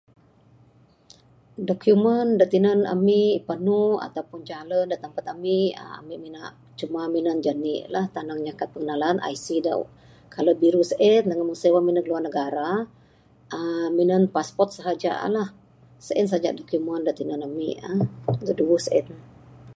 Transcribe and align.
Dokumen 1.69 2.27
da 2.39 2.45
tinan 2.53 2.79
ami 2.93 3.21
panu 3.47 3.81
ataupun 4.07 4.39
jalen 4.49 4.85
da 4.91 4.97
tempat 5.03 5.25
ami 5.33 5.57
uhh 5.81 5.95
ami 6.01 6.15
mina 6.23 6.41
cuma 6.79 7.01
minan 7.15 7.37
janik 7.45 7.81
la 7.93 8.01
tanang 8.15 8.39
inya 8.41 8.53
kad 8.59 8.69
pengenalan...ic 8.73 9.45
da 9.65 9.73
kaler 10.33 10.55
biru 10.61 10.81
sien 10.89 11.21
dangan 11.29 11.45
mbuh 11.47 11.59
sien 11.61 11.73
wang 11.73 11.83
ami 11.83 11.91
neg 11.95 12.07
luar 12.09 12.23
negara 12.27 12.69
uhh 13.57 13.87
minan 13.97 14.21
passport 14.35 14.69
sahaja 14.75 15.11
la...sien 15.35 16.27
saja 16.31 16.49
dokumen 16.59 17.01
da 17.07 17.11
tinan 17.19 17.41
ami 17.47 17.67
uhh 17.87 17.99
da 18.47 18.51
duweh 18.59 18.81
sien. 18.87 19.05